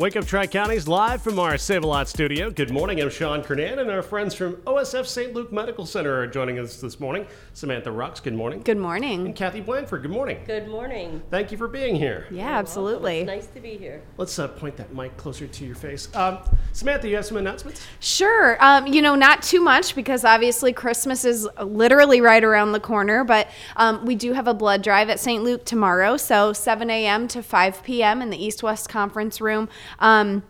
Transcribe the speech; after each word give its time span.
Wake 0.00 0.16
Up 0.16 0.24
Tri 0.24 0.46
Counties 0.46 0.88
live 0.88 1.20
from 1.20 1.38
our 1.38 1.58
Save 1.58 1.84
a 1.84 1.86
Lot 1.86 2.08
studio. 2.08 2.50
Good 2.50 2.70
morning. 2.70 3.02
I'm 3.02 3.10
Sean 3.10 3.42
Kernan, 3.42 3.80
and 3.80 3.90
our 3.90 4.00
friends 4.00 4.34
from 4.34 4.54
OSF 4.62 5.04
St. 5.04 5.34
Luke 5.34 5.52
Medical 5.52 5.84
Center 5.84 6.22
are 6.22 6.26
joining 6.26 6.58
us 6.58 6.80
this 6.80 6.98
morning. 6.98 7.26
Samantha 7.52 7.90
Rux, 7.90 8.22
good 8.22 8.32
morning. 8.32 8.62
Good 8.62 8.78
morning. 8.78 9.26
And 9.26 9.36
Kathy 9.36 9.60
Blanford, 9.60 10.00
good 10.00 10.10
morning. 10.10 10.38
Good 10.46 10.68
morning. 10.68 11.20
Thank 11.28 11.52
you 11.52 11.58
for 11.58 11.68
being 11.68 11.96
here. 11.96 12.26
Yeah, 12.30 12.48
absolutely. 12.48 13.18
It's 13.18 13.26
nice 13.26 13.46
to 13.48 13.60
be 13.60 13.76
here. 13.76 14.00
Let's 14.16 14.38
uh, 14.38 14.48
point 14.48 14.78
that 14.78 14.94
mic 14.94 15.14
closer 15.18 15.46
to 15.46 15.66
your 15.66 15.76
face. 15.76 16.08
Um, 16.16 16.38
Samantha, 16.72 17.06
you 17.06 17.16
have 17.16 17.26
some 17.26 17.36
announcements? 17.36 17.86
Sure. 17.98 18.56
Um, 18.64 18.86
you 18.86 19.02
know, 19.02 19.16
not 19.16 19.42
too 19.42 19.60
much 19.60 19.94
because 19.94 20.24
obviously 20.24 20.72
Christmas 20.72 21.26
is 21.26 21.46
literally 21.62 22.22
right 22.22 22.42
around 22.42 22.72
the 22.72 22.80
corner, 22.80 23.22
but 23.22 23.48
um, 23.76 24.06
we 24.06 24.14
do 24.14 24.32
have 24.32 24.48
a 24.48 24.54
blood 24.54 24.80
drive 24.82 25.10
at 25.10 25.20
St. 25.20 25.44
Luke 25.44 25.66
tomorrow. 25.66 26.16
So 26.16 26.54
7 26.54 26.88
a.m. 26.88 27.28
to 27.28 27.42
5 27.42 27.82
p.m. 27.82 28.22
in 28.22 28.30
the 28.30 28.42
East 28.42 28.62
West 28.62 28.88
Conference 28.88 29.42
Room. 29.42 29.68
Um, 29.98 30.42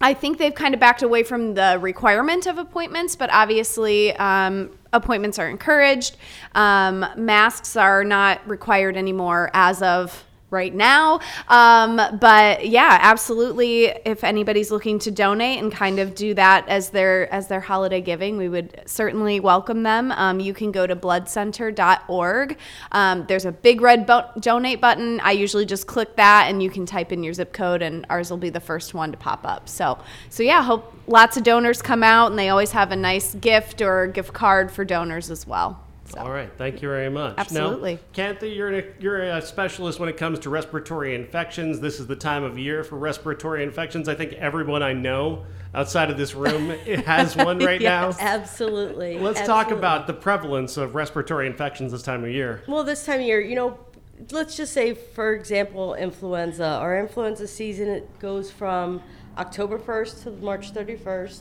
I 0.00 0.12
think 0.12 0.38
they've 0.38 0.54
kind 0.54 0.74
of 0.74 0.80
backed 0.80 1.02
away 1.02 1.22
from 1.22 1.54
the 1.54 1.78
requirement 1.80 2.46
of 2.46 2.58
appointments, 2.58 3.16
but 3.16 3.30
obviously 3.32 4.14
um, 4.16 4.70
appointments 4.92 5.38
are 5.38 5.48
encouraged. 5.48 6.16
Um, 6.54 7.06
masks 7.16 7.76
are 7.76 8.04
not 8.04 8.46
required 8.48 8.96
anymore 8.96 9.50
as 9.54 9.82
of 9.82 10.24
right 10.54 10.72
now. 10.72 11.20
Um, 11.48 12.00
but 12.20 12.66
yeah, 12.66 12.96
absolutely. 13.02 13.86
If 14.06 14.24
anybody's 14.24 14.70
looking 14.70 14.98
to 15.00 15.10
donate 15.10 15.62
and 15.62 15.70
kind 15.70 15.98
of 15.98 16.14
do 16.14 16.32
that 16.34 16.66
as 16.68 16.90
their 16.90 17.32
as 17.34 17.48
their 17.48 17.60
holiday 17.60 18.00
giving, 18.00 18.38
we 18.38 18.48
would 18.48 18.80
certainly 18.86 19.40
welcome 19.40 19.82
them. 19.82 20.12
Um, 20.12 20.40
you 20.40 20.54
can 20.54 20.72
go 20.72 20.86
to 20.86 20.96
bloodcenter.org. 20.96 22.56
Um, 22.92 23.24
there's 23.28 23.44
a 23.44 23.52
big 23.52 23.80
red 23.80 24.06
bo- 24.06 24.30
donate 24.38 24.80
button. 24.80 25.20
I 25.20 25.32
usually 25.32 25.66
just 25.66 25.86
click 25.86 26.16
that, 26.16 26.46
and 26.48 26.62
you 26.62 26.70
can 26.70 26.86
type 26.86 27.12
in 27.12 27.22
your 27.24 27.34
zip 27.34 27.52
code, 27.52 27.82
and 27.82 28.06
ours 28.08 28.30
will 28.30 28.38
be 28.38 28.50
the 28.50 28.60
first 28.60 28.94
one 28.94 29.10
to 29.10 29.18
pop 29.18 29.44
up. 29.44 29.68
So 29.68 29.98
so 30.30 30.42
yeah, 30.42 30.62
hope 30.62 30.94
lots 31.06 31.36
of 31.36 31.42
donors 31.42 31.82
come 31.82 32.02
out, 32.02 32.30
and 32.30 32.38
they 32.38 32.48
always 32.48 32.70
have 32.72 32.92
a 32.92 32.96
nice 32.96 33.34
gift 33.34 33.82
or 33.82 34.06
gift 34.06 34.32
card 34.32 34.70
for 34.70 34.84
donors 34.84 35.30
as 35.30 35.46
well. 35.46 35.83
So. 36.06 36.20
All 36.20 36.30
right, 36.30 36.50
thank 36.58 36.82
you 36.82 36.88
very 36.88 37.08
much. 37.08 37.34
Absolutely. 37.38 37.94
Now, 37.94 38.00
Kathy, 38.12 38.50
you're 38.50 38.74
a, 38.74 38.84
you're 39.00 39.22
a 39.22 39.40
specialist 39.40 39.98
when 39.98 40.10
it 40.10 40.18
comes 40.18 40.38
to 40.40 40.50
respiratory 40.50 41.14
infections. 41.14 41.80
This 41.80 41.98
is 41.98 42.06
the 42.06 42.16
time 42.16 42.44
of 42.44 42.58
year 42.58 42.84
for 42.84 42.96
respiratory 42.98 43.62
infections. 43.62 44.06
I 44.06 44.14
think 44.14 44.34
everyone 44.34 44.82
I 44.82 44.92
know 44.92 45.46
outside 45.74 46.10
of 46.10 46.18
this 46.18 46.34
room 46.34 46.68
has 47.06 47.34
one 47.34 47.58
right 47.58 47.80
yes, 47.80 48.18
now. 48.18 48.24
Absolutely. 48.24 49.18
Let's 49.18 49.40
absolutely. 49.40 49.64
talk 49.64 49.72
about 49.72 50.06
the 50.06 50.12
prevalence 50.12 50.76
of 50.76 50.94
respiratory 50.94 51.46
infections 51.46 51.92
this 51.92 52.02
time 52.02 52.22
of 52.22 52.30
year. 52.30 52.62
Well, 52.68 52.84
this 52.84 53.06
time 53.06 53.20
of 53.20 53.26
year, 53.26 53.40
you 53.40 53.54
know, 53.54 53.78
let's 54.30 54.56
just 54.56 54.74
say, 54.74 54.92
for 54.94 55.32
example, 55.32 55.94
influenza. 55.94 56.66
Our 56.66 56.98
influenza 56.98 57.48
season 57.48 57.88
it 57.88 58.18
goes 58.18 58.50
from 58.50 59.02
October 59.38 59.78
1st 59.78 60.24
to 60.24 60.30
March 60.32 60.74
31st. 60.74 61.40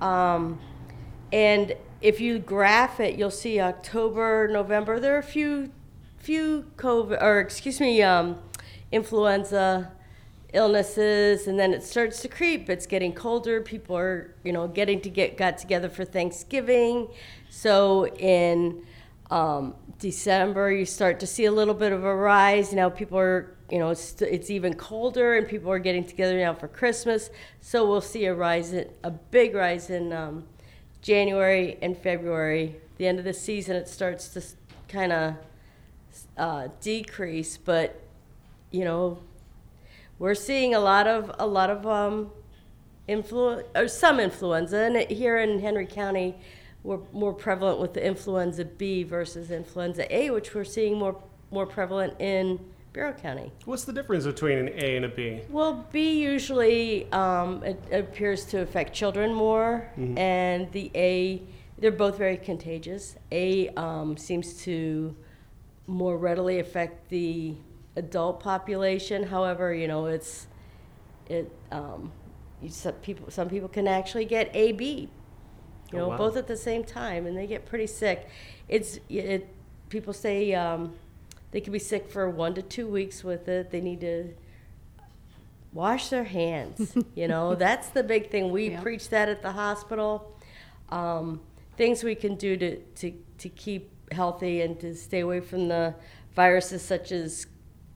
Um, 0.00 0.60
and 1.32 1.74
if 2.00 2.20
you 2.20 2.38
graph 2.38 3.00
it, 3.00 3.18
you'll 3.18 3.30
see 3.30 3.60
October, 3.60 4.48
November. 4.48 5.00
There 5.00 5.14
are 5.14 5.18
a 5.18 5.22
few, 5.22 5.72
few 6.18 6.66
COVID 6.76 7.22
or 7.22 7.40
excuse 7.40 7.80
me, 7.80 8.02
um, 8.02 8.38
influenza 8.92 9.92
illnesses, 10.52 11.46
and 11.46 11.58
then 11.58 11.72
it 11.72 11.82
starts 11.82 12.20
to 12.22 12.28
creep. 12.28 12.70
It's 12.70 12.86
getting 12.86 13.12
colder. 13.12 13.60
People 13.60 13.96
are, 13.96 14.34
you 14.44 14.52
know, 14.52 14.68
getting 14.68 15.00
to 15.02 15.10
get 15.10 15.36
got 15.36 15.58
together 15.58 15.88
for 15.88 16.04
Thanksgiving. 16.04 17.08
So 17.50 18.06
in 18.08 18.84
um, 19.30 19.74
December, 19.98 20.72
you 20.72 20.84
start 20.84 21.20
to 21.20 21.26
see 21.26 21.46
a 21.46 21.52
little 21.52 21.74
bit 21.74 21.92
of 21.92 22.04
a 22.04 22.14
rise. 22.14 22.72
Now 22.72 22.88
people 22.88 23.18
are, 23.18 23.56
you 23.70 23.78
know, 23.78 23.90
it's, 23.90 24.20
it's 24.22 24.50
even 24.50 24.74
colder, 24.74 25.36
and 25.36 25.48
people 25.48 25.70
are 25.70 25.78
getting 25.78 26.04
together 26.04 26.38
now 26.38 26.54
for 26.54 26.68
Christmas. 26.68 27.30
So 27.60 27.86
we'll 27.86 28.00
see 28.00 28.26
a 28.26 28.34
rise, 28.34 28.72
in, 28.72 28.88
a 29.02 29.10
big 29.10 29.54
rise 29.54 29.90
in. 29.90 30.12
Um, 30.12 30.44
January 31.06 31.78
and 31.82 31.96
February, 31.96 32.74
the 32.96 33.06
end 33.06 33.20
of 33.20 33.24
the 33.24 33.32
season, 33.32 33.76
it 33.76 33.86
starts 33.86 34.26
to 34.30 34.42
kind 34.88 35.12
of 35.12 35.34
uh, 36.36 36.66
decrease. 36.80 37.56
But 37.56 38.02
you 38.72 38.84
know, 38.84 39.20
we're 40.18 40.34
seeing 40.34 40.74
a 40.74 40.80
lot 40.80 41.06
of 41.06 41.30
a 41.38 41.46
lot 41.46 41.70
of 41.70 41.86
um, 41.86 42.32
influ- 43.08 43.62
or 43.76 43.86
some 43.86 44.18
influenza, 44.18 44.78
and 44.78 44.96
here 45.08 45.38
in 45.38 45.60
Henry 45.60 45.86
County, 45.86 46.34
we're 46.82 46.98
more 47.12 47.32
prevalent 47.32 47.78
with 47.78 47.94
the 47.94 48.04
influenza 48.04 48.64
B 48.64 49.04
versus 49.04 49.52
influenza 49.52 50.12
A, 50.12 50.30
which 50.30 50.56
we're 50.56 50.64
seeing 50.64 50.98
more 50.98 51.22
more 51.52 51.66
prevalent 51.66 52.20
in 52.20 52.58
Bureau 52.96 53.12
County. 53.12 53.52
What's 53.66 53.84
the 53.84 53.92
difference 53.92 54.24
between 54.24 54.56
an 54.56 54.68
A 54.68 54.96
and 54.96 55.04
a 55.04 55.10
B? 55.10 55.42
Well, 55.50 55.86
B 55.92 56.18
usually 56.22 57.12
um, 57.12 57.62
it, 57.62 57.78
it 57.90 58.00
appears 58.00 58.46
to 58.46 58.62
affect 58.62 58.94
children 58.94 59.34
more, 59.34 59.92
mm-hmm. 59.98 60.16
and 60.16 60.72
the 60.72 60.90
A, 60.94 61.42
they're 61.76 61.92
both 61.92 62.16
very 62.16 62.38
contagious. 62.38 63.16
A 63.30 63.68
um, 63.76 64.16
seems 64.16 64.62
to 64.62 65.14
more 65.86 66.16
readily 66.16 66.58
affect 66.58 67.10
the 67.10 67.56
adult 67.96 68.40
population. 68.40 69.24
However, 69.24 69.74
you 69.74 69.88
know 69.88 70.06
it's 70.06 70.46
it 71.28 71.52
um, 71.70 72.10
you, 72.62 72.70
some 72.70 72.94
people 72.94 73.30
some 73.30 73.50
people 73.50 73.68
can 73.68 73.86
actually 73.86 74.24
get 74.24 74.48
AB, 74.56 75.10
you 75.92 75.98
know, 75.98 76.06
oh, 76.06 76.08
wow. 76.08 76.16
both 76.16 76.38
at 76.38 76.46
the 76.46 76.56
same 76.56 76.82
time, 76.82 77.26
and 77.26 77.36
they 77.36 77.46
get 77.46 77.66
pretty 77.66 77.88
sick. 77.88 78.26
It's 78.70 79.00
it. 79.10 79.52
People 79.90 80.14
say 80.14 80.54
um, 80.54 80.94
they 81.56 81.62
could 81.62 81.72
be 81.72 81.78
sick 81.78 82.10
for 82.10 82.28
one 82.28 82.52
to 82.52 82.60
two 82.60 82.86
weeks 82.86 83.24
with 83.24 83.48
it. 83.48 83.70
They 83.70 83.80
need 83.80 84.02
to 84.02 84.34
wash 85.72 86.10
their 86.10 86.24
hands. 86.24 86.94
you 87.14 87.26
know, 87.26 87.54
that's 87.54 87.88
the 87.88 88.02
big 88.02 88.30
thing. 88.30 88.52
We 88.52 88.76
preach 88.76 89.08
that 89.08 89.30
at 89.30 89.40
the 89.40 89.52
hospital. 89.52 90.38
Um, 90.90 91.40
things 91.78 92.04
we 92.04 92.14
can 92.14 92.34
do 92.34 92.58
to, 92.58 92.76
to, 92.76 93.14
to 93.38 93.48
keep 93.48 93.90
healthy 94.12 94.60
and 94.60 94.78
to 94.80 94.94
stay 94.94 95.20
away 95.20 95.40
from 95.40 95.68
the 95.68 95.94
viruses 96.34 96.82
such 96.82 97.10
as 97.10 97.46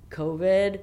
COVID, 0.08 0.80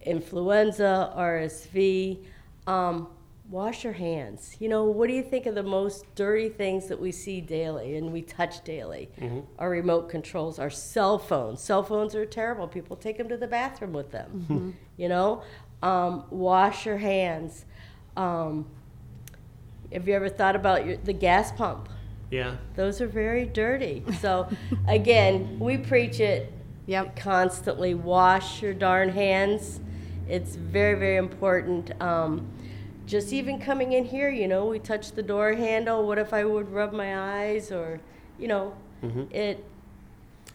influenza, 0.00 1.14
RSV. 1.16 2.24
Um, 2.66 3.06
wash 3.50 3.84
your 3.84 3.92
hands. 3.92 4.56
You 4.58 4.68
know, 4.68 4.84
what 4.84 5.08
do 5.08 5.14
you 5.14 5.22
think 5.22 5.46
of 5.46 5.54
the 5.54 5.62
most 5.62 6.04
dirty 6.14 6.48
things 6.48 6.88
that 6.88 7.00
we 7.00 7.12
see 7.12 7.40
daily 7.40 7.96
and 7.96 8.12
we 8.12 8.22
touch 8.22 8.64
daily? 8.64 9.08
Mm-hmm. 9.20 9.40
Our 9.58 9.70
remote 9.70 10.08
controls, 10.08 10.58
our 10.58 10.70
cell 10.70 11.18
phones. 11.18 11.60
Cell 11.60 11.82
phones 11.82 12.14
are 12.14 12.26
terrible. 12.26 12.66
People 12.66 12.96
take 12.96 13.18
them 13.18 13.28
to 13.28 13.36
the 13.36 13.46
bathroom 13.46 13.92
with 13.92 14.10
them. 14.10 14.46
Mm-hmm. 14.48 14.70
You 14.98 15.10
know, 15.10 15.42
um, 15.82 16.24
wash 16.30 16.86
your 16.86 16.96
hands. 16.96 17.66
Um, 18.16 18.64
have 19.92 20.08
you 20.08 20.14
ever 20.14 20.30
thought 20.30 20.56
about 20.56 20.86
your, 20.86 20.96
the 20.96 21.12
gas 21.12 21.52
pump? 21.52 21.90
Yeah. 22.30 22.56
Those 22.76 23.02
are 23.02 23.06
very 23.06 23.44
dirty. 23.44 24.02
So, 24.20 24.48
again, 24.88 25.58
we 25.60 25.76
preach 25.76 26.18
it 26.18 26.50
yep. 26.86 27.14
constantly. 27.14 27.92
Wash 27.92 28.62
your 28.62 28.72
darn 28.72 29.10
hands. 29.10 29.80
It's 30.26 30.56
very, 30.56 30.98
very 30.98 31.16
important. 31.16 31.92
Um, 32.00 32.48
just 33.06 33.32
even 33.32 33.60
coming 33.60 33.92
in 33.92 34.04
here, 34.04 34.28
you 34.28 34.48
know, 34.48 34.66
we 34.66 34.78
touch 34.78 35.12
the 35.12 35.22
door 35.22 35.54
handle. 35.54 36.06
What 36.06 36.18
if 36.18 36.32
I 36.34 36.44
would 36.44 36.70
rub 36.70 36.92
my 36.92 37.44
eyes 37.44 37.70
or, 37.70 38.00
you 38.38 38.48
know, 38.48 38.74
mm-hmm. 39.02 39.24
it, 39.30 39.64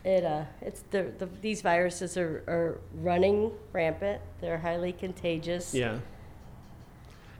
it, 0.03 0.25
uh, 0.25 0.43
it's 0.61 0.83
the, 0.91 1.11
the 1.17 1.29
these 1.41 1.61
viruses 1.61 2.17
are, 2.17 2.43
are 2.47 2.81
running 2.95 3.51
rampant. 3.71 4.21
They're 4.41 4.57
highly 4.57 4.93
contagious. 4.93 5.73
Yeah. 5.73 5.99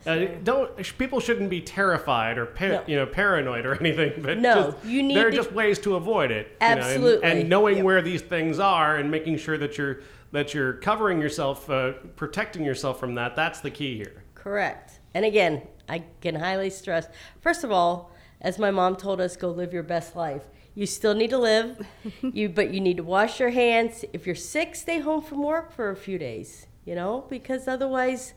Uh, 0.05 0.25
don't 0.44 0.75
people 0.97 1.19
shouldn't 1.19 1.50
be 1.50 1.61
terrified 1.61 2.39
or 2.39 2.47
par- 2.47 2.69
no. 2.69 2.83
you 2.88 2.95
know 2.95 3.05
paranoid 3.05 3.67
or 3.67 3.75
anything, 3.79 4.13
but 4.23 4.39
no, 4.39 4.71
just, 4.71 4.85
you 4.85 5.03
need. 5.03 5.16
There 5.16 5.27
are 5.27 5.31
to, 5.31 5.38
just 5.38 5.51
ways 5.51 5.77
to 5.79 5.95
avoid 5.95 6.31
it. 6.31 6.57
Absolutely, 6.59 7.11
you 7.11 7.21
know, 7.21 7.27
and, 7.27 7.39
and, 7.41 7.50
knowing 7.50 7.75
yep. 7.77 7.85
where 7.85 8.01
these 8.01 8.21
things 8.21 8.57
are 8.57 8.97
and 8.97 9.11
making 9.11 9.38
sure 9.38 9.59
that 9.59 9.77
you're 9.77 10.00
that 10.31 10.56
you're 10.56 10.74
covering 10.74 11.21
yourself, 11.21 11.69
uh, 11.69 11.91
protecting 12.15 12.63
yourself 12.63 13.00
from 13.00 13.13
that. 13.15 13.36
That's 13.36 13.59
the 13.59 13.69
key 13.69 13.95
here. 13.95 14.24
Correct. 14.33 15.00
And 15.13 15.25
again, 15.25 15.63
I 15.90 16.04
can 16.22 16.36
highly 16.36 16.69
stress 16.69 17.08
first 17.42 17.63
of 17.63 17.72
all, 17.72 18.12
as 18.40 18.58
my 18.58 18.72
mom 18.72 18.96
told 18.96 19.22
us, 19.22 19.36
go 19.38 19.50
live 19.52 19.74
your 19.74 19.84
best 19.84 20.16
life. 20.16 20.44
You 20.74 20.86
still 20.86 21.13
need 21.13 21.30
to 21.30 21.38
live, 21.38 21.86
you 22.22 22.50
but 22.50 22.74
you 22.74 22.80
need 22.80 22.98
to 22.98 23.04
wash 23.04 23.40
your 23.40 23.50
hands. 23.50 24.04
If 24.13 24.25
you're 24.25 24.36
sick, 24.36 24.75
stay 24.75 25.00
home 25.00 25.22
from 25.22 25.44
work 25.44 25.72
for 25.72 25.90
a 25.90 25.96
few 25.96 26.18
days, 26.18 26.66
you 26.86 26.96
know, 26.96 27.25
because 27.30 27.68
otherwise 27.68 28.34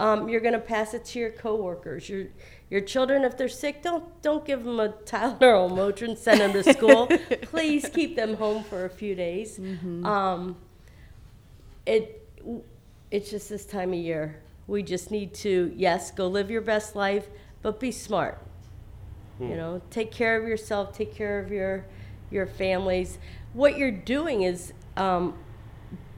um, 0.00 0.28
you're 0.28 0.40
going 0.40 0.54
to 0.54 0.60
pass 0.60 0.94
it 0.94 1.04
to 1.06 1.18
your 1.18 1.30
coworkers. 1.30 2.08
Your 2.08 2.26
your 2.70 2.80
children, 2.80 3.22
if 3.22 3.36
they're 3.36 3.48
sick, 3.48 3.82
don't 3.82 4.04
don't 4.22 4.44
give 4.44 4.64
them 4.64 4.80
a 4.80 4.88
Tylenol 4.88 5.42
or 5.42 5.70
Motrin. 5.70 6.16
Send 6.16 6.40
them 6.40 6.52
to 6.54 6.72
school. 6.72 7.06
Please 7.42 7.88
keep 7.88 8.16
them 8.16 8.34
home 8.34 8.64
for 8.64 8.86
a 8.86 8.90
few 8.90 9.14
days. 9.14 9.58
Mm-hmm. 9.58 10.04
Um, 10.04 10.56
it 11.86 12.26
it's 13.10 13.30
just 13.30 13.48
this 13.48 13.64
time 13.64 13.92
of 13.92 13.98
year. 13.98 14.40
We 14.66 14.82
just 14.82 15.10
need 15.10 15.34
to, 15.34 15.72
yes, 15.76 16.10
go 16.10 16.26
live 16.26 16.50
your 16.50 16.62
best 16.62 16.96
life, 16.96 17.28
but 17.62 17.80
be 17.80 17.90
smart. 17.90 18.38
Hmm. 19.38 19.50
You 19.50 19.56
know, 19.56 19.82
take 19.90 20.10
care 20.10 20.40
of 20.40 20.48
yourself, 20.48 20.96
take 20.96 21.14
care 21.14 21.38
of 21.38 21.50
your 21.50 21.86
your 22.30 22.46
families. 22.46 23.18
What 23.52 23.76
you're 23.78 23.90
doing 23.90 24.42
is 24.42 24.72
um, 24.96 25.38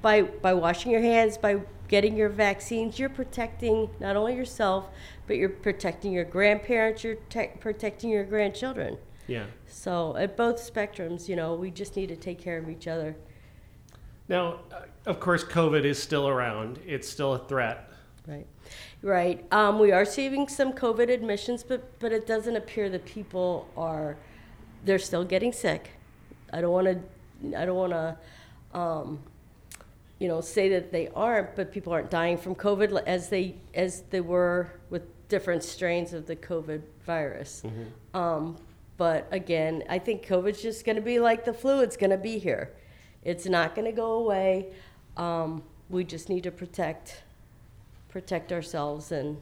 by 0.03 0.23
by 0.23 0.55
washing 0.55 0.93
your 0.93 1.03
hands, 1.03 1.37
by 1.37 1.61
getting 1.89 2.17
your 2.17 2.29
vaccines, 2.29 2.99
you're 2.99 3.09
protecting 3.09 3.89
not 4.01 4.17
only 4.17 4.35
yourself, 4.35 4.87
but 5.27 5.37
you're 5.37 5.49
protecting 5.49 6.13
your 6.13 6.25
grandparents, 6.25 7.05
you're 7.05 7.17
te- 7.29 7.51
protecting 7.61 8.11
your 8.11 8.25
grandchildren. 8.25 8.99
Yeah. 9.27 9.47
So 9.67 10.17
at 10.17 10.37
both 10.37 10.57
spectrums, 10.57 11.29
you 11.29 11.37
know, 11.37 11.55
we 11.55 11.71
just 11.71 11.97
need 11.97 12.09
to 12.09 12.17
take 12.17 12.39
care 12.41 12.59
of 12.59 12.69
each 12.69 12.87
other. 12.87 13.17
Now, 14.29 14.61
uh, 14.73 14.83
of 15.07 15.21
course, 15.21 15.45
COVID 15.45 15.85
is 15.85 16.03
still 16.03 16.29
around. 16.29 16.81
It's 16.87 17.09
still 17.09 17.35
a 17.35 17.39
threat. 17.47 17.91
Right, 18.27 18.47
right. 19.03 19.45
Um, 19.53 19.79
we 19.79 19.93
are 19.93 20.05
seeing 20.05 20.49
some 20.49 20.73
COVID 20.73 21.09
admissions, 21.11 21.63
but 21.63 21.99
but 22.01 22.13
it 22.13 22.27
doesn't 22.27 22.57
appear 22.57 22.89
that 22.91 23.05
people 23.05 23.69
are. 23.77 24.17
They're 24.85 24.99
still 24.99 25.25
getting 25.25 25.53
sick. 25.53 25.91
I 26.53 26.61
don't 26.61 26.73
want 26.73 26.87
to. 26.87 27.57
I 27.57 27.65
don't 27.65 27.77
want 27.77 27.93
to. 27.93 28.17
Um, 28.77 29.21
you 30.19 30.29
know, 30.29 30.41
say 30.41 30.71
that 30.71 30.93
they 30.93 31.09
aren't, 31.15 31.55
but 31.55 31.71
people 31.71 31.93
aren't 31.93 32.11
dying 32.11 32.39
from 32.39 32.55
COVID 32.55 33.03
as 33.07 33.29
they 33.29 33.55
as 33.75 34.03
they 34.11 34.21
were 34.21 34.73
with 34.91 35.03
different 35.29 35.63
strains 35.63 36.13
of 36.13 36.27
the 36.27 36.37
COVID 36.37 36.83
virus. 37.05 37.63
Um, 38.15 38.57
but 38.97 39.29
again, 39.31 39.85
I 39.89 39.99
think 39.99 40.27
COVID's 40.27 40.63
just 40.63 40.85
going 40.85 40.97
to 40.97 41.03
be 41.03 41.19
like 41.21 41.45
the 41.45 41.53
flu. 41.53 41.81
It's 41.81 41.97
going 41.97 42.11
to 42.11 42.17
be 42.17 42.39
here. 42.39 42.73
It's 43.23 43.47
not 43.47 43.75
going 43.75 43.85
to 43.85 43.93
go 43.93 44.13
away. 44.13 44.73
Um, 45.17 45.63
we 45.91 46.05
just 46.05 46.29
need 46.29 46.45
to 46.45 46.51
protect 46.51 47.23
protect 48.17 48.51
ourselves 48.51 49.13
and 49.13 49.37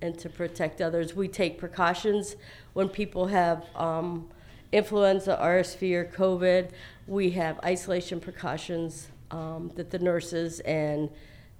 and 0.00 0.16
to 0.16 0.28
protect 0.28 0.80
others. 0.80 1.16
We 1.16 1.26
take 1.26 1.58
precautions 1.58 2.36
when 2.72 2.88
people 2.88 3.26
have 3.26 3.64
um, 3.74 4.28
influenza, 4.70 5.36
RSV, 5.42 5.92
or 5.94 6.04
COVID. 6.04 6.70
We 7.08 7.30
have 7.30 7.58
isolation 7.64 8.20
precautions 8.20 9.08
um, 9.32 9.72
that 9.74 9.90
the 9.90 9.98
nurses 9.98 10.60
and 10.60 11.10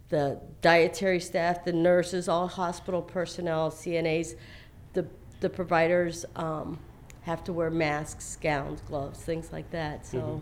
the 0.09 0.41
dietary 0.61 1.19
staff, 1.19 1.65
the 1.65 1.73
nurses, 1.73 2.29
all 2.29 2.47
hospital 2.47 3.03
personnel, 3.03 3.73
CNAs, 3.73 4.37
the 4.93 5.05
the 5.41 5.51
providers 5.51 6.25
um, 6.37 6.79
have 7.23 7.43
to 7.43 7.53
wear 7.53 7.73
masks, 7.73 8.39
gowns, 8.41 8.83
gloves, 8.83 9.19
things 9.19 9.53
like 9.53 9.69
that. 9.73 10.07
So. 10.07 10.41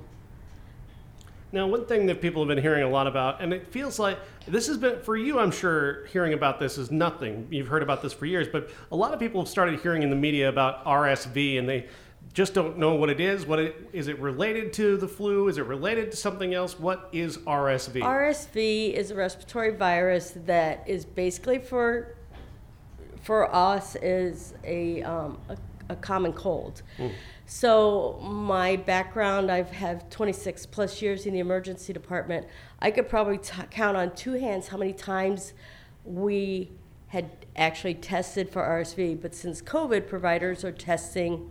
Now, 1.55 1.69
one 1.69 1.87
thing 1.87 2.07
that 2.07 2.21
people 2.21 2.43
have 2.43 2.49
been 2.49 2.61
hearing 2.61 2.83
a 2.83 2.89
lot 2.89 3.07
about, 3.07 3.41
and 3.41 3.53
it 3.53 3.69
feels 3.69 4.01
like 4.01 4.19
this 4.45 4.67
has 4.67 4.77
been 4.77 5.01
for 5.03 5.17
you, 5.17 5.39
I'm 5.39 5.53
sure, 5.53 6.05
hearing 6.07 6.33
about 6.33 6.59
this 6.59 6.79
is 6.79 6.91
nothing. 6.91 7.47
You've 7.49 7.69
heard 7.69 7.85
about 7.85 8.03
this 8.03 8.13
for 8.13 8.27
years, 8.27 8.49
but 8.49 8.71
a 8.91 8.97
lot 8.97 9.15
of 9.15 9.21
people 9.21 9.41
have 9.41 9.49
started 9.49 9.79
hearing 9.79 10.03
in 10.03 10.11
the 10.11 10.17
media 10.17 10.49
about 10.49 10.85
RSV, 10.85 11.61
and 11.61 11.69
they 11.69 11.87
just 12.33 12.55
don't 12.55 12.77
know 12.77 12.97
what 12.97 13.09
it 13.09 13.21
is. 13.21 13.47
What 13.47 13.61
it, 13.61 13.89
is 13.93 14.09
it 14.09 14.19
related 14.19 14.73
to 14.73 14.97
the 14.97 15.07
flu? 15.07 15.47
Is 15.47 15.57
it 15.59 15.67
related 15.67 16.11
to 16.11 16.17
something 16.17 16.55
else? 16.55 16.77
What 16.77 17.09
is 17.13 17.39
RSV? 17.39 18.03
RSV 18.03 18.93
is 18.93 19.13
a 19.13 19.15
respiratory 19.15 19.77
virus 19.77 20.33
that 20.47 20.83
is 20.89 21.05
basically 21.05 21.61
for 21.61 22.17
for 23.23 23.55
us 23.55 23.95
is 24.03 24.55
a 24.65 25.05
um, 25.05 25.39
a, 25.49 25.57
a 25.91 25.95
common 25.95 26.33
cold. 26.33 26.83
So 27.47 28.19
my 28.23 28.77
background, 28.77 29.51
I've 29.51 29.71
have 29.71 30.09
26 30.09 30.67
plus 30.67 31.03
years 31.03 31.27
in 31.27 31.35
the 31.35 31.41
emergency 31.41 31.93
department. 31.93 32.47
I 32.81 32.91
could 32.91 33.09
probably 33.09 33.39
t- 33.39 33.63
count 33.71 33.97
on 33.97 34.15
two 34.15 34.33
hands 34.33 34.69
how 34.69 34.79
many 34.79 34.93
times 34.93 35.53
we 36.05 36.73
had 37.09 37.47
actually 37.55 37.95
tested 37.95 38.49
for 38.49 38.63
RSV. 38.63 39.21
But 39.21 39.35
since 39.35 39.61
COVID, 39.61 40.09
providers 40.09 40.65
are 40.65 40.73
testing 40.73 41.51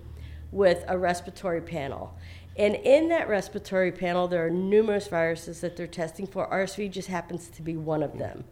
with 0.51 0.83
a 0.87 0.97
respiratory 0.97 1.61
panel. 1.61 2.17
And 2.55 2.75
in 2.75 3.09
that 3.09 3.29
respiratory 3.29 3.91
panel, 3.91 4.27
there 4.27 4.45
are 4.45 4.49
numerous 4.49 5.07
viruses 5.07 5.61
that 5.61 5.75
they're 5.75 5.87
testing 5.87 6.27
for. 6.27 6.49
RSV 6.49 6.91
just 6.91 7.07
happens 7.07 7.47
to 7.49 7.61
be 7.61 7.77
one 7.77 8.03
of 8.03 8.17
them. 8.17 8.43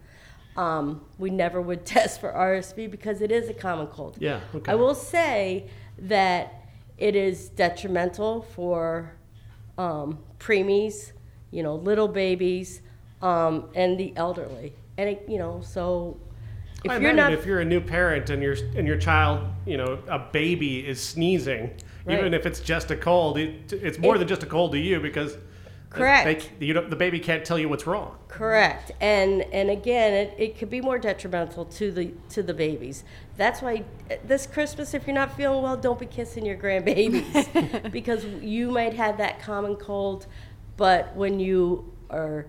Um, 0.56 1.04
we 1.18 1.30
never 1.30 1.60
would 1.60 1.84
test 1.86 2.20
for 2.20 2.32
RSV 2.32 2.90
because 2.90 3.20
it 3.20 3.32
is 3.32 3.48
a 3.48 3.54
common 3.54 3.88
cold. 3.88 4.16
Yeah, 4.18 4.40
okay. 4.54 4.72
I 4.72 4.74
will 4.74 4.94
say 4.94 5.68
that 5.98 6.61
it 6.98 7.16
is 7.16 7.48
detrimental 7.50 8.42
for 8.42 9.14
um, 9.78 10.18
preemies, 10.38 11.12
you 11.50 11.62
know, 11.62 11.76
little 11.76 12.08
babies, 12.08 12.80
um, 13.20 13.68
and 13.74 13.98
the 13.98 14.12
elderly. 14.16 14.74
And 14.98 15.08
it, 15.08 15.24
you 15.28 15.38
know, 15.38 15.60
so 15.64 16.18
if 16.84 16.90
I 16.90 16.98
you're 16.98 17.12
not 17.12 17.32
if 17.32 17.46
you're 17.46 17.60
a 17.60 17.64
new 17.64 17.80
parent 17.80 18.30
and 18.30 18.42
your 18.42 18.56
and 18.76 18.86
your 18.86 18.98
child, 18.98 19.48
you 19.66 19.76
know, 19.76 19.98
a 20.08 20.18
baby 20.18 20.86
is 20.86 21.00
sneezing, 21.00 21.70
even 22.08 22.34
if 22.34 22.46
it's 22.46 22.60
just 22.60 22.90
a 22.90 22.96
cold, 22.96 23.38
it, 23.38 23.72
it's 23.72 23.98
more 23.98 24.16
It- 24.16 24.18
than 24.18 24.28
just 24.28 24.42
a 24.42 24.46
cold 24.46 24.72
to 24.72 24.78
you 24.78 25.00
because 25.00 25.36
Correct. 25.92 26.52
They, 26.58 26.66
you 26.66 26.72
the 26.72 26.96
baby 26.96 27.20
can't 27.20 27.44
tell 27.44 27.58
you 27.58 27.68
what's 27.68 27.86
wrong. 27.86 28.16
Correct, 28.28 28.92
and 29.00 29.42
and 29.52 29.68
again, 29.68 30.14
it, 30.14 30.34
it 30.38 30.58
could 30.58 30.70
be 30.70 30.80
more 30.80 30.98
detrimental 30.98 31.66
to 31.66 31.92
the 31.92 32.12
to 32.30 32.42
the 32.42 32.54
babies. 32.54 33.04
That's 33.36 33.60
why 33.60 33.84
uh, 34.10 34.14
this 34.24 34.46
Christmas, 34.46 34.94
if 34.94 35.06
you're 35.06 35.14
not 35.14 35.36
feeling 35.36 35.62
well, 35.62 35.76
don't 35.76 35.98
be 35.98 36.06
kissing 36.06 36.46
your 36.46 36.56
grandbabies 36.56 37.92
because 37.92 38.24
you 38.24 38.70
might 38.70 38.94
have 38.94 39.18
that 39.18 39.40
common 39.40 39.76
cold, 39.76 40.26
but 40.76 41.14
when 41.14 41.38
you 41.38 41.92
are 42.10 42.46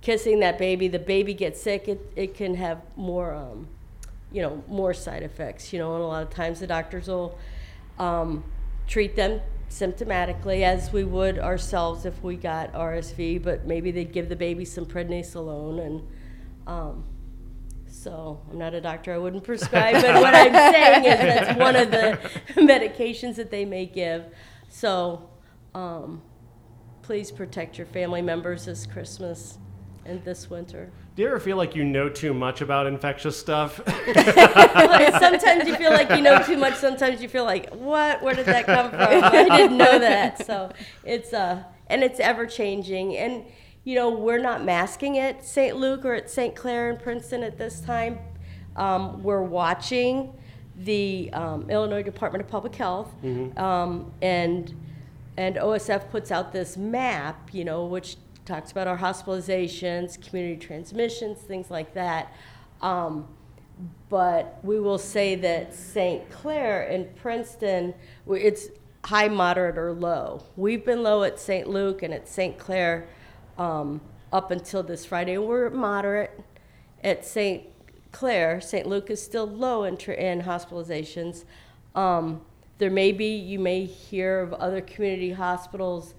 kissing 0.00 0.40
that 0.40 0.58
baby, 0.58 0.86
the 0.86 1.00
baby 1.00 1.34
gets 1.34 1.60
sick. 1.60 1.88
It 1.88 2.12
it 2.14 2.34
can 2.34 2.54
have 2.54 2.82
more, 2.94 3.34
um, 3.34 3.66
you 4.30 4.42
know, 4.42 4.62
more 4.68 4.94
side 4.94 5.24
effects. 5.24 5.72
You 5.72 5.80
know, 5.80 5.94
and 5.94 6.04
a 6.04 6.06
lot 6.06 6.22
of 6.22 6.30
times 6.30 6.60
the 6.60 6.68
doctors 6.68 7.08
will 7.08 7.36
um, 7.98 8.44
treat 8.86 9.16
them 9.16 9.40
symptomatically 9.70 10.62
as 10.62 10.92
we 10.92 11.04
would 11.04 11.38
ourselves 11.38 12.04
if 12.06 12.22
we 12.22 12.36
got 12.36 12.72
RSV, 12.72 13.42
but 13.42 13.66
maybe 13.66 13.90
they'd 13.90 14.12
give 14.12 14.28
the 14.28 14.36
baby 14.36 14.64
some 14.64 14.86
prednisolone 14.86 15.84
and 15.84 16.02
um, 16.66 17.04
so 17.88 18.40
I'm 18.50 18.58
not 18.58 18.74
a 18.74 18.80
doctor, 18.80 19.12
I 19.12 19.18
wouldn't 19.18 19.44
prescribe, 19.44 19.94
but 19.94 20.14
what 20.20 20.34
I'm 20.34 20.52
saying 20.52 21.04
is 21.04 21.18
that's 21.18 21.58
one 21.58 21.76
of 21.76 21.90
the 21.90 22.18
medications 22.54 23.36
that 23.36 23.50
they 23.50 23.64
may 23.64 23.86
give. 23.86 24.24
So 24.68 25.28
um, 25.74 26.22
please 27.02 27.30
protect 27.30 27.78
your 27.78 27.86
family 27.86 28.22
members 28.22 28.66
this 28.66 28.86
Christmas 28.86 29.58
and 30.06 30.24
this 30.24 30.48
winter. 30.48 30.90
Do 31.14 31.22
you 31.22 31.28
ever 31.28 31.40
feel 31.40 31.56
like 31.56 31.74
you 31.74 31.84
know 31.84 32.08
too 32.08 32.34
much 32.34 32.60
about 32.60 32.86
infectious 32.86 33.38
stuff? 33.38 33.80
Well, 34.76 35.18
sometimes 35.18 35.66
you 35.66 35.74
feel 35.76 35.90
like 35.90 36.10
you 36.10 36.20
know 36.20 36.42
too 36.42 36.56
much. 36.56 36.74
Sometimes 36.74 37.22
you 37.22 37.28
feel 37.28 37.44
like, 37.44 37.70
what? 37.74 38.22
Where 38.22 38.34
did 38.34 38.46
that 38.46 38.66
come 38.66 38.90
from? 38.90 39.00
I 39.00 39.56
didn't 39.56 39.76
know 39.76 39.98
that. 39.98 40.44
So 40.46 40.70
it's 41.04 41.32
uh, 41.32 41.62
and 41.88 42.02
it's 42.02 42.20
ever 42.20 42.46
changing. 42.46 43.16
And 43.16 43.44
you 43.84 43.94
know, 43.94 44.10
we're 44.10 44.38
not 44.40 44.64
masking 44.64 45.18
at 45.18 45.44
St. 45.44 45.76
Luke 45.76 46.04
or 46.04 46.14
at 46.14 46.28
St. 46.28 46.54
Clare 46.54 46.90
in 46.90 46.98
Princeton 46.98 47.42
at 47.42 47.56
this 47.56 47.80
time. 47.80 48.18
Um, 48.76 49.22
we're 49.22 49.42
watching 49.42 50.34
the 50.76 51.30
um, 51.32 51.70
Illinois 51.70 52.02
Department 52.02 52.44
of 52.44 52.50
Public 52.50 52.74
Health, 52.74 53.14
um, 53.56 54.12
and 54.20 54.74
and 55.38 55.56
OSF 55.56 56.10
puts 56.10 56.30
out 56.30 56.52
this 56.52 56.76
map, 56.76 57.50
you 57.52 57.64
know, 57.64 57.86
which 57.86 58.16
talks 58.46 58.70
about 58.70 58.86
our 58.86 58.96
hospitalizations, 58.96 60.20
community 60.26 60.56
transmissions, 60.56 61.38
things 61.38 61.70
like 61.70 61.92
that. 61.94 62.32
Um, 62.80 63.26
but 64.08 64.58
we 64.62 64.80
will 64.80 64.98
say 64.98 65.34
that 65.34 65.74
St. 65.74 66.30
Clare 66.30 66.88
and 66.88 67.14
Princeton, 67.16 67.92
it's 68.28 68.68
high, 69.04 69.28
moderate, 69.28 69.76
or 69.76 69.92
low. 69.92 70.42
We've 70.56 70.84
been 70.84 71.02
low 71.02 71.24
at 71.24 71.38
St. 71.38 71.68
Luke 71.68 72.02
and 72.02 72.14
at 72.14 72.28
St. 72.28 72.56
Clare 72.58 73.08
um, 73.58 74.00
up 74.32 74.50
until 74.50 74.82
this 74.82 75.04
Friday. 75.04 75.36
We're 75.38 75.68
moderate 75.70 76.40
at 77.04 77.24
St. 77.24 77.64
Clare. 78.12 78.60
St. 78.60 78.86
Luke 78.86 79.10
is 79.10 79.22
still 79.22 79.46
low 79.46 79.84
in, 79.84 79.96
in 79.96 80.42
hospitalizations. 80.42 81.44
Um, 81.94 82.40
there 82.78 82.90
may 82.90 83.12
be, 83.12 83.36
you 83.36 83.58
may 83.58 83.84
hear 83.84 84.40
of 84.40 84.54
other 84.54 84.80
community 84.80 85.32
hospitals 85.32 86.14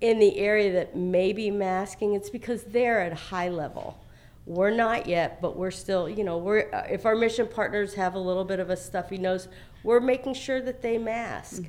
in 0.00 0.18
the 0.18 0.38
area 0.38 0.72
that 0.72 0.96
may 0.96 1.32
be 1.32 1.50
masking. 1.50 2.14
It's 2.14 2.30
because 2.30 2.64
they're 2.64 3.00
at 3.00 3.12
a 3.12 3.16
high 3.16 3.48
level. 3.48 3.98
We're 4.46 4.70
not 4.70 5.06
yet, 5.06 5.42
but 5.42 5.56
we're 5.56 5.70
still, 5.70 6.08
you 6.08 6.24
know, 6.24 6.38
we're 6.38 6.70
uh, 6.72 6.86
if 6.90 7.04
our 7.04 7.14
mission 7.14 7.46
partners 7.46 7.92
have 7.94 8.14
a 8.14 8.18
little 8.18 8.44
bit 8.44 8.60
of 8.60 8.70
a 8.70 8.76
stuffy 8.76 9.18
nose, 9.18 9.46
we're 9.84 10.00
making 10.00 10.34
sure 10.34 10.60
that 10.62 10.80
they 10.80 10.96
mask. 10.96 11.64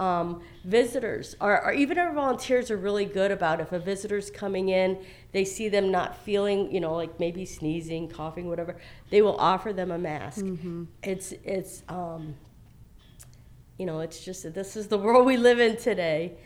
Um, 0.00 0.42
visitors 0.64 1.36
are, 1.40 1.66
or 1.66 1.72
even 1.72 1.98
our 1.98 2.12
volunteers 2.14 2.70
are 2.70 2.78
really 2.78 3.04
good 3.04 3.30
about 3.30 3.60
if 3.60 3.72
a 3.72 3.78
visitor's 3.78 4.30
coming 4.30 4.70
in, 4.70 4.98
they 5.32 5.44
see 5.44 5.68
them 5.68 5.90
not 5.90 6.16
feeling, 6.16 6.72
you 6.74 6.80
know, 6.80 6.94
like 6.94 7.20
maybe 7.20 7.44
sneezing, 7.44 8.08
coughing, 8.08 8.48
whatever, 8.48 8.76
they 9.10 9.20
will 9.20 9.36
offer 9.36 9.72
them 9.74 9.90
a 9.90 9.98
mask. 9.98 10.44
It's 11.02 11.32
it's 11.44 11.82
um, 11.90 12.34
you 13.78 13.86
know, 13.86 14.00
it's 14.00 14.24
just 14.24 14.44
that 14.44 14.54
this 14.54 14.76
is 14.76 14.86
the 14.86 14.98
world 14.98 15.26
we 15.26 15.36
live 15.36 15.58
in 15.58 15.76
today. 15.76 16.36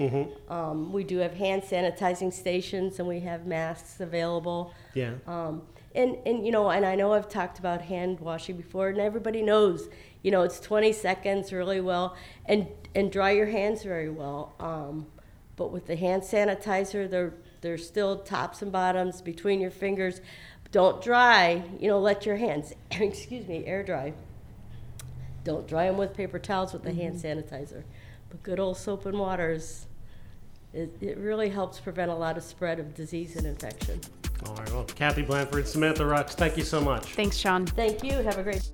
Um, 0.49 0.92
we 0.92 1.04
do 1.04 1.18
have 1.18 1.35
hand 1.35 1.62
sanitizing 1.62 2.32
stations 2.32 2.99
and 2.99 3.06
we 3.06 3.20
have 3.20 3.47
masks 3.47 4.00
available. 4.00 4.73
yeah. 4.94 5.12
Um, 5.26 5.62
and, 5.94 6.16
and, 6.26 6.44
you 6.44 6.52
know, 6.52 6.70
and 6.70 6.85
I 6.87 6.94
know 6.94 7.12
I've 7.12 7.28
talked 7.28 7.58
about 7.58 7.82
hand 7.82 8.20
washing 8.20 8.56
before, 8.56 8.88
and 8.88 8.99
everybody 8.99 9.42
knows, 9.42 9.88
you 10.23 10.30
know, 10.30 10.42
it's 10.42 10.61
20 10.61 10.92
seconds 10.92 11.52
really 11.52 11.80
well, 11.80 12.14
and, 12.44 12.68
and 12.94 13.11
dry 13.11 13.32
your 13.32 13.47
hands 13.47 13.82
very 13.82 14.11
well. 14.11 14.54
Um, 14.61 15.06
but 15.56 15.73
with 15.73 15.87
the 15.87 15.97
hand 15.97 16.23
sanitizer, 16.23 17.11
they're, 17.11 17.35
there's 17.62 17.87
still 17.87 18.18
tops 18.18 18.62
and 18.62 18.70
bottoms 18.70 19.23
between 19.23 19.61
your 19.61 19.70
fingers. 19.70 20.20
Don't 20.70 21.02
dry. 21.02 21.64
You 21.80 21.88
know, 21.88 21.99
let 21.99 22.26
your 22.26 22.37
hands, 22.37 22.75
excuse 22.90 23.49
me, 23.49 23.64
air 23.64 23.82
dry. 23.82 24.12
Don't 25.45 25.66
dry 25.66 25.87
them 25.87 25.97
with 25.97 26.14
paper 26.14 26.38
towels 26.38 26.73
with 26.73 26.83
the 26.83 26.92
hand 26.92 27.16
mm-hmm. 27.16 27.40
sanitizer. 27.40 27.83
But 28.28 28.42
good 28.42 28.61
old 28.61 28.76
soap 28.76 29.07
and 29.07 29.18
water 29.18 29.52
is, 29.52 29.87
it, 30.73 30.90
it 31.00 31.16
really 31.18 31.49
helps 31.49 31.80
prevent 31.80 32.11
a 32.11 32.14
lot 32.14 32.37
of 32.37 32.42
spread 32.42 32.78
of 32.78 32.95
disease 32.95 33.37
and 33.37 33.47
infection. 33.47 34.00
All 34.47 34.54
right. 34.54 34.71
Well, 34.73 34.85
Kathy 34.85 35.23
Blanford, 35.23 35.66
Samantha 35.66 36.04
Rux, 36.04 36.30
thank 36.30 36.57
you 36.57 36.62
so 36.64 36.80
much. 36.80 37.14
Thanks, 37.14 37.37
Sean. 37.37 37.66
Thank 37.66 38.04
you. 38.04 38.12
Have 38.12 38.38
a 38.38 38.42
great 38.42 38.68